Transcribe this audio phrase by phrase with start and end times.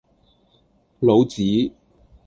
[0.99, 1.71] 老子